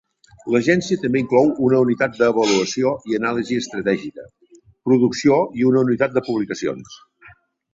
L'agència 0.53 0.95
també 1.01 1.19
inclou 1.23 1.51
una 1.67 1.81
unitat 1.83 2.17
d'avaluació 2.21 2.93
i 3.11 3.17
anàlisi 3.19 3.59
estratègica, 3.65 4.25
producció 4.89 5.39
i 5.61 5.69
una 5.73 5.85
unitat 5.89 6.17
de 6.17 6.25
publicacions. 6.31 6.99